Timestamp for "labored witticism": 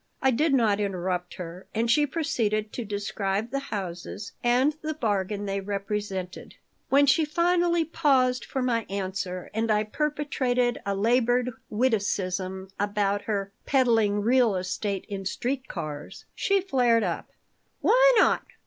10.95-12.69